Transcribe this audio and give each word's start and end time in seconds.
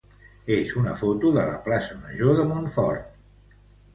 és 0.53 0.69
una 0.83 0.93
foto 1.01 1.33
de 1.35 1.43
la 1.49 1.59
plaça 1.67 1.99
major 2.07 2.33
de 2.39 2.45
Montfort. 2.53 3.13